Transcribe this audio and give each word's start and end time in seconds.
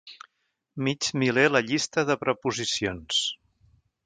Mig 0.87 1.09
miler 1.23 1.45
a 1.49 1.51
la 1.57 1.61
llista 1.67 2.07
de 2.11 2.17
preposicions. 2.25 3.23